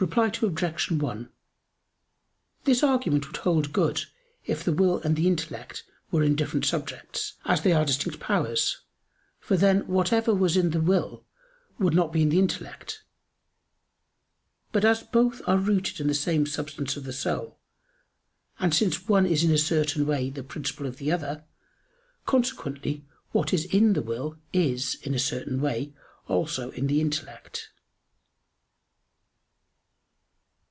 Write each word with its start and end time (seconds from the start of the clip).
Reply 0.00 0.28
Obj. 0.40 0.92
1: 0.92 1.28
This 2.62 2.84
argument 2.84 3.26
would 3.26 3.38
hold 3.38 3.72
good 3.72 4.02
if 4.46 4.62
the 4.62 4.72
will 4.72 4.98
and 5.00 5.16
the 5.16 5.26
intellect 5.26 5.82
were 6.12 6.22
in 6.22 6.36
different 6.36 6.64
subjects, 6.66 7.34
as 7.44 7.62
they 7.62 7.72
are 7.72 7.84
distinct 7.84 8.20
powers; 8.20 8.82
for 9.40 9.56
then 9.56 9.80
whatever 9.88 10.32
was 10.32 10.56
in 10.56 10.70
the 10.70 10.80
will 10.80 11.24
would 11.80 11.94
not 11.94 12.12
be 12.12 12.22
in 12.22 12.28
the 12.28 12.38
intellect. 12.38 13.02
But 14.70 14.84
as 14.84 15.02
both 15.02 15.42
are 15.48 15.58
rooted 15.58 15.98
in 15.98 16.06
the 16.06 16.14
same 16.14 16.46
substance 16.46 16.96
of 16.96 17.02
the 17.02 17.12
soul, 17.12 17.58
and 18.60 18.72
since 18.72 19.08
one 19.08 19.26
is 19.26 19.42
in 19.42 19.50
a 19.50 19.58
certain 19.58 20.06
way 20.06 20.30
the 20.30 20.44
principle 20.44 20.86
of 20.86 20.98
the 20.98 21.10
other, 21.10 21.42
consequently 22.24 23.04
what 23.32 23.52
is 23.52 23.64
in 23.64 23.94
the 23.94 24.02
will 24.02 24.38
is, 24.52 24.94
in 25.02 25.12
a 25.12 25.18
certain 25.18 25.60
way, 25.60 25.92
also 26.28 26.70
in 26.70 26.86
the 26.86 27.00
intellect. 27.00 27.70